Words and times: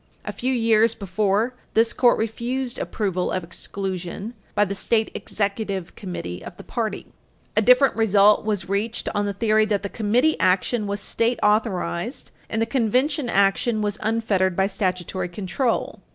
A 0.25 0.31
few 0.33 0.51
years 0.51 0.95
before, 0.95 1.53
this 1.75 1.93
Court 1.93 2.17
refused 2.17 2.79
approval 2.79 3.31
of 3.31 3.43
exclusion 3.43 4.33
by 4.55 4.65
the 4.65 4.73
State 4.73 5.11
Executive 5.13 5.95
Committee 5.95 6.43
of 6.43 6.57
the 6.57 6.63
party. 6.63 7.05
A 7.55 7.61
different 7.61 7.95
result 7.95 8.43
was 8.43 8.67
reached 8.67 9.09
on 9.13 9.27
the 9.27 9.33
theory 9.33 9.65
that 9.65 9.83
the 9.83 9.89
Committee 9.89 10.39
action 10.39 10.87
was 10.87 11.01
state 11.01 11.39
authorized, 11.43 12.31
and 12.49 12.59
the 12.59 12.65
Convention 12.65 13.29
action 13.29 13.83
was 13.83 13.99
unfettered 14.01 14.55
by 14.55 14.65
statutory 14.65 15.29
control. 15.29 16.01